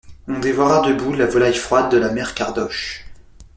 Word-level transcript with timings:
On 0.27 0.39
dévora 0.39 0.81
debout 0.81 1.13
la 1.13 1.27
volaille 1.27 1.53
froide 1.53 1.91
de 1.91 1.97
la 1.99 2.09
mère 2.11 2.33
Cardoche. 2.33 3.05